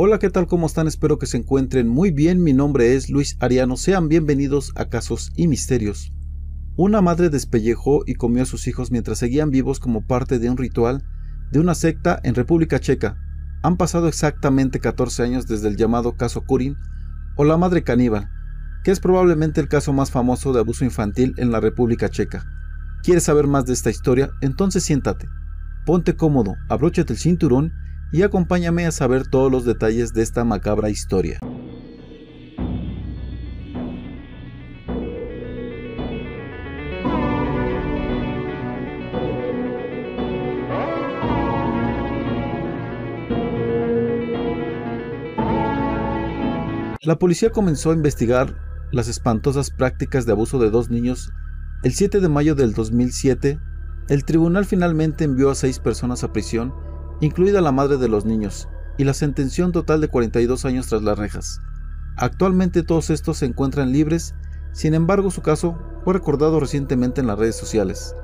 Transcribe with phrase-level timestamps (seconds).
[0.00, 0.46] Hola, ¿qué tal?
[0.46, 0.86] ¿Cómo están?
[0.86, 2.40] Espero que se encuentren muy bien.
[2.40, 3.76] Mi nombre es Luis Ariano.
[3.76, 6.12] Sean bienvenidos a Casos y Misterios.
[6.76, 10.56] Una madre despellejó y comió a sus hijos mientras seguían vivos como parte de un
[10.56, 11.02] ritual
[11.50, 13.18] de una secta en República Checa.
[13.64, 16.76] Han pasado exactamente 14 años desde el llamado caso Kurin
[17.36, 18.30] o la madre caníbal,
[18.84, 22.46] que es probablemente el caso más famoso de abuso infantil en la República Checa.
[23.02, 24.30] ¿Quieres saber más de esta historia?
[24.42, 25.26] Entonces siéntate,
[25.84, 27.72] ponte cómodo, abróchate el cinturón
[28.10, 31.40] y acompáñame a saber todos los detalles de esta macabra historia.
[47.02, 48.54] La policía comenzó a investigar
[48.92, 51.32] las espantosas prácticas de abuso de dos niños
[51.82, 53.58] el 7 de mayo del 2007.
[54.08, 56.74] El tribunal finalmente envió a seis personas a prisión
[57.20, 61.02] incluida la madre de los niños, y la sentencia en total de 42 años tras
[61.02, 61.60] las rejas.
[62.16, 64.34] Actualmente todos estos se encuentran libres,
[64.72, 68.14] sin embargo su caso fue recordado recientemente en las redes sociales.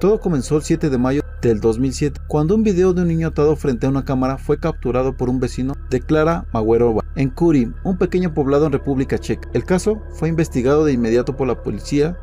[0.00, 3.56] Todo comenzó el 7 de mayo del 2007, cuando un video de un niño atado
[3.56, 7.98] frente a una cámara fue capturado por un vecino de Clara Maguerova, en Kurim, un
[7.98, 9.48] pequeño poblado en República Checa.
[9.52, 12.16] El caso fue investigado de inmediato por la policía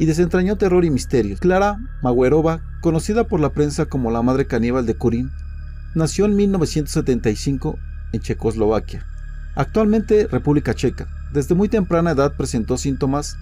[0.00, 1.40] y desentrañó terror y misterios.
[1.40, 5.30] Clara Maguerova, conocida por la prensa como la madre caníbal de Kurim,
[5.94, 7.78] nació en 1975
[8.12, 9.04] en Checoslovaquia,
[9.54, 11.06] actualmente República Checa.
[11.34, 13.36] Desde muy temprana edad presentó síntomas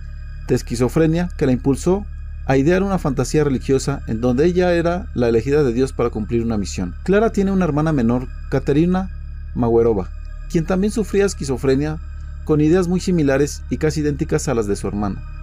[0.49, 2.05] de esquizofrenia que la impulsó
[2.47, 6.43] a idear una fantasía religiosa en donde ella era la elegida de Dios para cumplir
[6.43, 6.97] una misión.
[7.05, 9.11] Clara tiene una hermana menor, Katerina
[9.55, 10.09] Maguerova,
[10.51, 12.01] quien también sufría esquizofrenia
[12.45, 15.38] con ideas muy similares y casi idénticas a las de su hermana.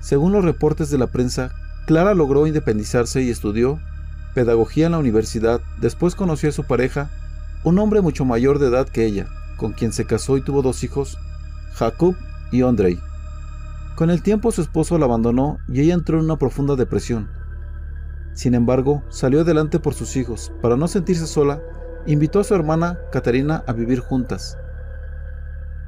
[0.00, 1.52] Según los reportes de la prensa,
[1.86, 3.78] Clara logró independizarse y estudió
[4.36, 7.08] pedagogía en la universidad, después conoció a su pareja,
[7.64, 10.84] un hombre mucho mayor de edad que ella, con quien se casó y tuvo dos
[10.84, 11.16] hijos,
[11.72, 12.14] Jacob
[12.52, 13.00] y Andrei.
[13.94, 17.30] Con el tiempo su esposo la abandonó y ella entró en una profunda depresión.
[18.34, 20.52] Sin embargo, salió adelante por sus hijos.
[20.60, 21.62] Para no sentirse sola,
[22.06, 24.58] invitó a su hermana Katarina a vivir juntas.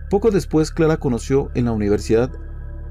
[0.09, 2.31] Poco después, Clara conoció en la universidad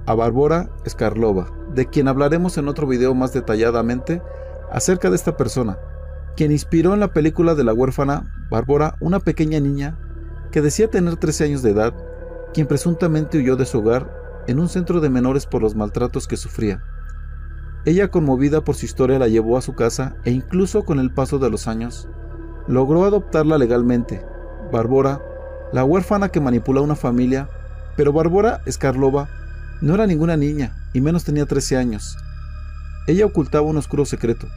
[0.08, 4.22] a Barbora Skarlova, de quien hablaremos en otro video más detalladamente
[4.72, 5.78] acerca de esta persona,
[6.38, 10.00] quien inspiró en la película de la huérfana Bárbara una pequeña niña
[10.52, 11.94] que decía tener 13 años de edad,
[12.54, 16.38] quien presuntamente huyó de su hogar en un centro de menores por los maltratos que
[16.38, 16.82] sufría.
[17.84, 21.38] Ella, conmovida por su historia, la llevó a su casa e incluso con el paso
[21.38, 22.08] de los años,
[22.66, 24.26] logró adoptarla legalmente.
[24.72, 25.22] Bárbara,
[25.74, 27.50] la huérfana que manipula una familia,
[27.98, 29.30] pero Bárbara Skarlova
[29.82, 32.18] no era ninguna niña, y menos tenía 13 años.
[33.08, 34.48] Ella ocultaba un oscuro secreto.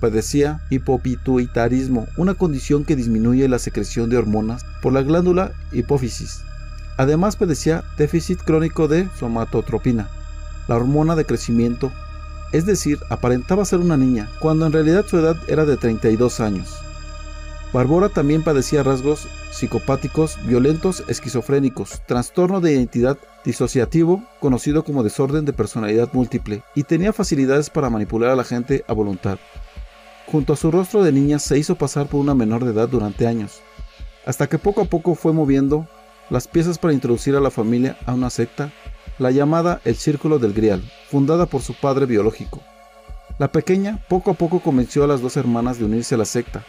[0.00, 6.42] Padecía hipopituitarismo, una condición que disminuye la secreción de hormonas por la glándula hipófisis.
[6.98, 10.08] Además padecía déficit crónico de somatotropina,
[10.68, 11.92] la hormona de crecimiento,
[12.52, 16.85] es decir, aparentaba ser una niña, cuando en realidad su edad era de 32 años.
[17.76, 25.52] Barbora también padecía rasgos psicopáticos, violentos, esquizofrénicos, trastorno de identidad disociativo, conocido como desorden de
[25.52, 29.38] personalidad múltiple, y tenía facilidades para manipular a la gente a voluntad.
[30.26, 33.26] Junto a su rostro de niña se hizo pasar por una menor de edad durante
[33.26, 33.60] años,
[34.24, 35.86] hasta que poco a poco fue moviendo
[36.30, 38.72] las piezas para introducir a la familia a una secta,
[39.18, 42.62] la llamada el Círculo del Grial, fundada por su padre biológico.
[43.38, 46.64] La pequeña poco a poco convenció a las dos hermanas de unirse a la secta.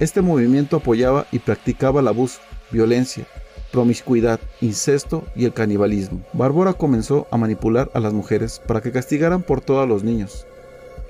[0.00, 3.26] Este movimiento apoyaba y practicaba el abuso, violencia,
[3.72, 6.22] promiscuidad, incesto y el canibalismo.
[6.32, 10.46] Bárbara comenzó a manipular a las mujeres para que castigaran por todo a los niños.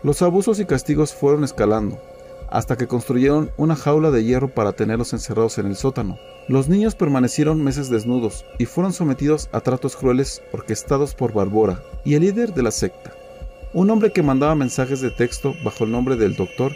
[0.03, 2.01] Los abusos y castigos fueron escalando,
[2.51, 6.19] hasta que construyeron una jaula de hierro para tenerlos encerrados en el sótano.
[6.49, 12.15] Los niños permanecieron meses desnudos y fueron sometidos a tratos crueles orquestados por Bárbara y
[12.15, 13.13] el líder de la secta,
[13.73, 16.73] un hombre que mandaba mensajes de texto bajo el nombre del doctor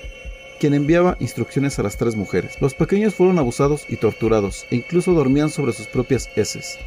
[0.58, 2.60] quien enviaba instrucciones a las tres mujeres.
[2.60, 6.78] Los pequeños fueron abusados y torturados, e incluso dormían sobre sus propias heces,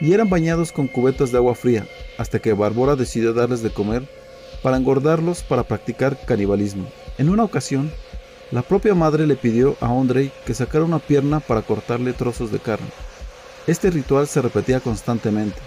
[0.00, 1.86] y eran bañados con cubetas de agua fría,
[2.18, 4.02] hasta que Bárbara decidió darles de comer
[4.62, 6.86] para engordarlos para practicar canibalismo.
[7.18, 7.90] En una ocasión,
[8.50, 12.58] la propia madre le pidió a Andrei que sacara una pierna para cortarle trozos de
[12.58, 12.88] carne.
[13.66, 15.58] Este ritual se repetía constantemente.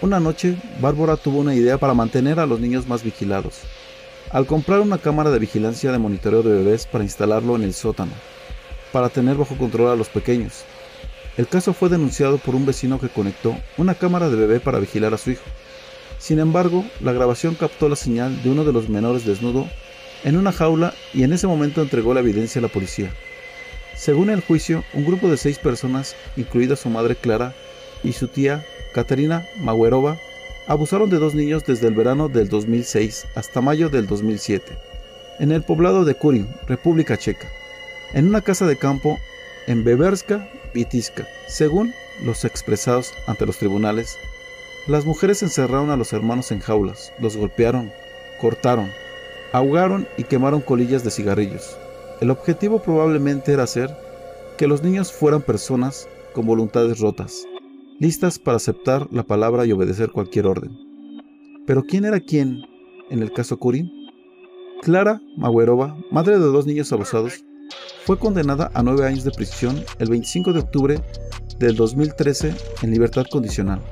[0.00, 3.62] Una noche, Bárbara tuvo una idea para mantener a los niños más vigilados
[4.30, 8.12] al comprar una cámara de vigilancia de monitoreo de bebés para instalarlo en el sótano,
[8.92, 10.64] para tener bajo control a los pequeños.
[11.36, 15.14] El caso fue denunciado por un vecino que conectó una cámara de bebé para vigilar
[15.14, 15.44] a su hijo.
[16.18, 19.68] Sin embargo, la grabación captó la señal de uno de los menores desnudo
[20.24, 23.12] en una jaula y en ese momento entregó la evidencia a la policía.
[23.94, 27.54] Según el juicio, un grupo de seis personas, incluida su madre Clara
[28.02, 30.18] y su tía Katerina Maguerova,
[30.68, 34.76] abusaron de dos niños desde el verano del 2006 hasta mayo del 2007,
[35.40, 37.48] en el poblado de Kurin, República Checa,
[38.12, 39.18] en una casa de campo
[39.66, 41.26] en Beberska, Vitiska.
[41.46, 44.18] Según los expresados ante los tribunales,
[44.86, 47.90] las mujeres encerraron a los hermanos en jaulas, los golpearon,
[48.38, 48.90] cortaron,
[49.52, 51.78] ahogaron y quemaron colillas de cigarrillos.
[52.20, 53.96] El objetivo probablemente era hacer
[54.58, 57.46] que los niños fueran personas con voluntades rotas,
[58.00, 60.76] listas para aceptar la palabra y obedecer cualquier orden.
[61.66, 62.62] Pero ¿quién era quién
[63.10, 63.90] en el caso Kurin?
[64.82, 67.44] Clara Maguerova, madre de dos niños abusados,
[68.04, 71.00] fue condenada a nueve años de prisión el 25 de octubre
[71.58, 73.82] del 2013 en libertad condicional.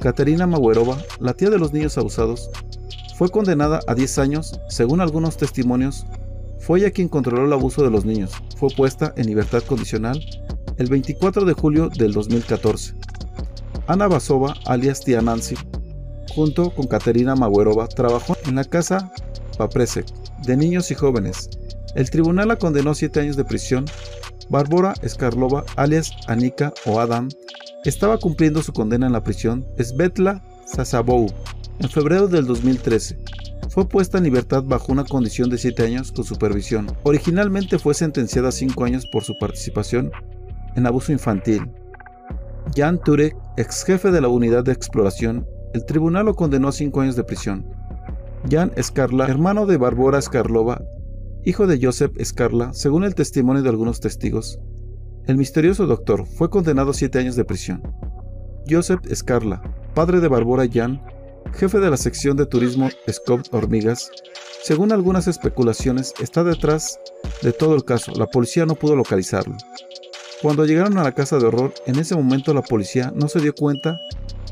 [0.00, 2.50] Katerina Maguerova, la tía de los niños abusados,
[3.16, 6.06] fue condenada a 10 años, según algunos testimonios,
[6.58, 8.32] fue ella quien controló el abuso de los niños.
[8.56, 10.24] Fue puesta en libertad condicional
[10.78, 12.94] el 24 de julio del 2014.
[13.86, 15.56] Ana Basova, alias Tía Nancy,
[16.34, 19.10] junto con Katerina Maguerova, trabajó en la casa
[19.58, 20.06] Papresek
[20.46, 21.50] de niños y jóvenes.
[21.94, 23.84] El tribunal la condenó a 7 años de prisión.
[24.48, 27.28] Bárbara Skarlova, alias Anika o Adam,
[27.84, 31.26] estaba cumpliendo su condena en la prisión Svetla Sasabou
[31.78, 33.18] en febrero del 2013
[33.72, 36.94] fue puesta en libertad bajo una condición de 7 años con supervisión.
[37.04, 40.12] Originalmente fue sentenciada a 5 años por su participación
[40.76, 41.70] en abuso infantil.
[42.74, 47.00] Jan Turek, ex jefe de la unidad de exploración, el tribunal lo condenó a 5
[47.00, 47.66] años de prisión.
[48.50, 50.82] Jan Skarla, hermano de Barbora Skarlova,
[51.44, 54.58] hijo de Joseph Skarla, según el testimonio de algunos testigos,
[55.26, 57.82] el misterioso doctor fue condenado a 7 años de prisión.
[58.68, 59.62] Joseph Skarla,
[59.94, 61.02] padre de Barbora Jan,
[61.54, 64.10] jefe de la sección de turismo Scott Hormigas,
[64.62, 66.98] según algunas especulaciones, está detrás
[67.42, 68.12] de todo el caso.
[68.16, 69.56] La policía no pudo localizarlo.
[70.42, 73.54] Cuando llegaron a la casa de horror, en ese momento la policía no se dio
[73.54, 74.00] cuenta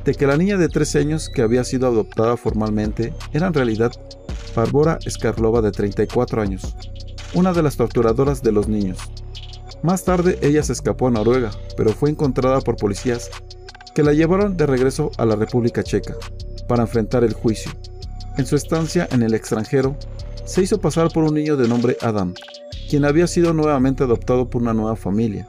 [0.04, 3.90] de que la niña de 13 años que había sido adoptada formalmente era en realidad
[4.54, 6.76] Barbora Skarlova de 34 años,
[7.34, 8.98] una de las torturadoras de los niños.
[9.82, 13.28] Más tarde ella se escapó a Noruega, pero fue encontrada por policías
[13.92, 16.14] que la llevaron de regreso a la República Checa
[16.69, 17.72] para enfrentar el juicio.
[18.38, 19.96] En su estancia en el extranjero,
[20.44, 22.32] se hizo pasar por un niño de nombre Adam,
[22.88, 25.48] quien había sido nuevamente adoptado por una nueva familia.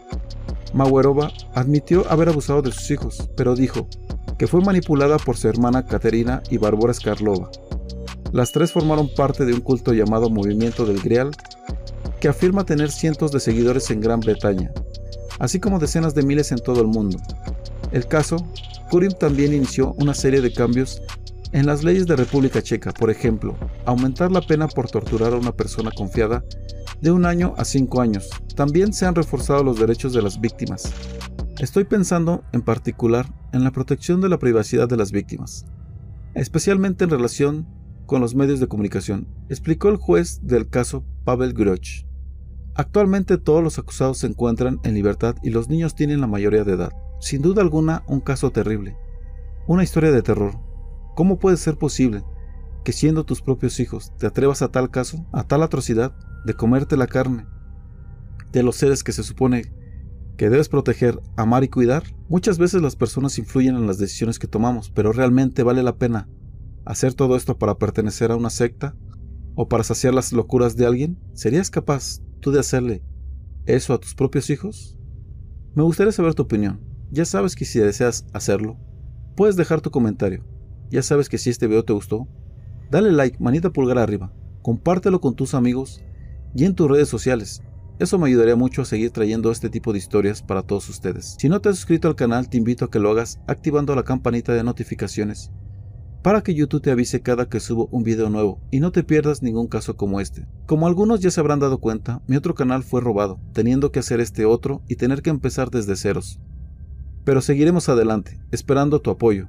[0.73, 3.87] Maguerova admitió haber abusado de sus hijos, pero dijo
[4.37, 7.51] que fue manipulada por su hermana Katerina y Barbora Skarlova.
[8.31, 11.31] Las tres formaron parte de un culto llamado Movimiento del Grial,
[12.19, 14.71] que afirma tener cientos de seguidores en Gran Bretaña,
[15.39, 17.17] así como decenas de miles en todo el mundo.
[17.91, 18.37] El caso
[18.89, 21.01] Kurim también inició una serie de cambios
[21.51, 25.51] en las leyes de República Checa, por ejemplo, aumentar la pena por torturar a una
[25.51, 26.43] persona confiada
[27.01, 28.29] de un año a cinco años.
[28.55, 30.93] También se han reforzado los derechos de las víctimas.
[31.59, 35.65] Estoy pensando en particular en la protección de la privacidad de las víctimas,
[36.33, 37.67] especialmente en relación
[38.05, 42.05] con los medios de comunicación, explicó el juez del caso Pavel Groch.
[42.73, 46.73] Actualmente todos los acusados se encuentran en libertad y los niños tienen la mayoría de
[46.73, 46.91] edad.
[47.19, 48.97] Sin duda alguna, un caso terrible.
[49.67, 50.57] Una historia de terror.
[51.15, 52.23] ¿Cómo puede ser posible
[52.83, 56.15] que siendo tus propios hijos te atrevas a tal caso, a tal atrocidad,
[56.45, 57.45] de comerte la carne
[58.51, 59.73] de los seres que se supone
[60.37, 62.03] que debes proteger, amar y cuidar?
[62.27, 66.27] Muchas veces las personas influyen en las decisiones que tomamos, pero realmente vale la pena
[66.85, 68.95] hacer todo esto para pertenecer a una secta
[69.55, 71.19] o para saciar las locuras de alguien.
[71.33, 73.03] ¿Serías capaz tú de hacerle
[73.65, 74.97] eso a tus propios hijos?
[75.75, 76.81] Me gustaría saber tu opinión.
[77.11, 78.77] Ya sabes que si deseas hacerlo,
[79.35, 80.43] puedes dejar tu comentario.
[80.89, 82.27] Ya sabes que si este video te gustó,
[82.89, 86.01] dale like, manita pulgar arriba, compártelo con tus amigos
[86.55, 87.61] y en tus redes sociales.
[87.99, 91.35] Eso me ayudaría mucho a seguir trayendo este tipo de historias para todos ustedes.
[91.37, 94.03] Si no te has suscrito al canal, te invito a que lo hagas activando la
[94.03, 95.51] campanita de notificaciones
[96.21, 99.41] para que YouTube te avise cada que subo un video nuevo y no te pierdas
[99.41, 100.47] ningún caso como este.
[100.67, 104.19] Como algunos ya se habrán dado cuenta, mi otro canal fue robado, teniendo que hacer
[104.19, 106.39] este otro y tener que empezar desde ceros.
[107.25, 109.47] Pero seguiremos adelante, esperando tu apoyo,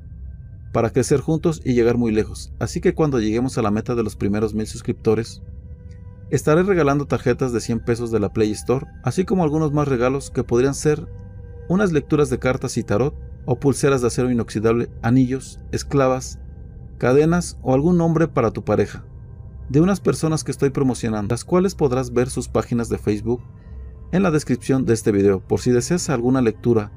[0.73, 2.52] para crecer juntos y llegar muy lejos.
[2.59, 5.42] Así que cuando lleguemos a la meta de los primeros mil suscriptores,
[6.36, 10.30] estaré regalando tarjetas de 100 pesos de la Play Store, así como algunos más regalos
[10.30, 11.06] que podrían ser
[11.68, 16.38] unas lecturas de cartas y tarot, o pulseras de acero inoxidable, anillos, esclavas,
[16.96, 19.04] cadenas o algún nombre para tu pareja,
[19.68, 23.42] de unas personas que estoy promocionando, las cuales podrás ver sus páginas de Facebook
[24.10, 26.92] en la descripción de este video, por si deseas alguna lectura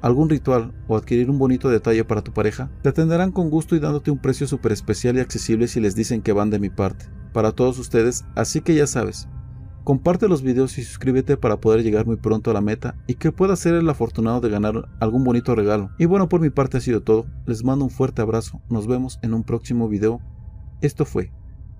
[0.00, 3.80] algún ritual o adquirir un bonito detalle para tu pareja, te atenderán con gusto y
[3.80, 7.06] dándote un precio súper especial y accesible si les dicen que van de mi parte,
[7.32, 9.28] para todos ustedes, así que ya sabes,
[9.86, 13.30] Comparte los videos y suscríbete para poder llegar muy pronto a la meta y que
[13.30, 15.90] pueda ser el afortunado de ganar algún bonito regalo.
[15.96, 17.26] Y bueno, por mi parte ha sido todo.
[17.46, 18.60] Les mando un fuerte abrazo.
[18.68, 20.20] Nos vemos en un próximo video.
[20.80, 21.30] Esto fue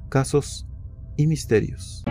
[0.08, 0.68] Casos
[1.16, 2.04] y Misterios.